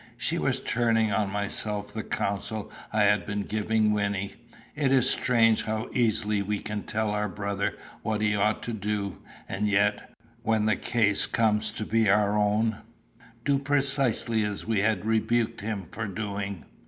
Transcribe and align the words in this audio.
She 0.17 0.39
was 0.39 0.59
turning 0.59 1.11
on 1.11 1.29
myself 1.29 1.93
the 1.93 2.01
counsel 2.01 2.71
I 2.91 3.03
had 3.03 3.23
been 3.23 3.43
giving 3.43 3.93
Wynnie. 3.93 4.33
It 4.75 4.91
is 4.91 5.07
strange 5.07 5.65
how 5.65 5.89
easily 5.93 6.41
we 6.41 6.57
can 6.57 6.81
tell 6.85 7.11
our 7.11 7.29
brother 7.29 7.77
what 8.01 8.19
he 8.21 8.35
ought 8.35 8.63
to 8.63 8.73
do, 8.73 9.19
and 9.47 9.67
yet, 9.67 10.11
when 10.41 10.65
the 10.65 10.75
case 10.75 11.27
comes 11.27 11.69
to 11.73 11.85
be 11.85 12.09
our 12.09 12.35
own, 12.35 12.77
do 13.45 13.59
precisely 13.59 14.43
as 14.43 14.65
we 14.65 14.79
had 14.79 15.05
rebuked 15.05 15.61
him 15.61 15.83
for 15.91 16.07
doing. 16.07 16.65